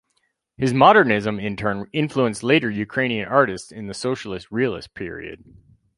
[0.57, 5.43] His Modernism in turn influenced later Ukrainian artists in the Socialist Realist period.